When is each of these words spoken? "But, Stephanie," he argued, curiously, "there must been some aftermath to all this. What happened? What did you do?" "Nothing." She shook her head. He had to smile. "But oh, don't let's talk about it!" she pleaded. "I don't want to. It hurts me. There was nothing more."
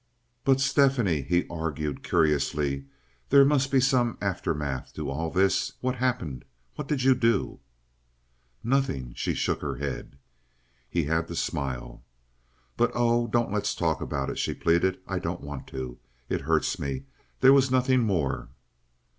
"But, 0.43 0.59
Stephanie," 0.59 1.21
he 1.21 1.45
argued, 1.47 2.01
curiously, 2.01 2.85
"there 3.29 3.45
must 3.45 3.69
been 3.69 3.81
some 3.81 4.17
aftermath 4.19 4.91
to 4.95 5.11
all 5.11 5.29
this. 5.29 5.73
What 5.79 5.97
happened? 5.97 6.43
What 6.73 6.87
did 6.87 7.03
you 7.03 7.13
do?" 7.13 7.59
"Nothing." 8.63 9.13
She 9.15 9.35
shook 9.35 9.61
her 9.61 9.75
head. 9.75 10.17
He 10.89 11.03
had 11.03 11.27
to 11.27 11.35
smile. 11.35 12.03
"But 12.77 12.91
oh, 12.95 13.27
don't 13.27 13.53
let's 13.53 13.75
talk 13.75 14.01
about 14.01 14.31
it!" 14.31 14.39
she 14.39 14.55
pleaded. 14.55 14.97
"I 15.05 15.19
don't 15.19 15.41
want 15.41 15.67
to. 15.67 15.99
It 16.29 16.41
hurts 16.41 16.79
me. 16.79 17.05
There 17.41 17.53
was 17.53 17.69
nothing 17.69 17.99
more." 18.01 18.49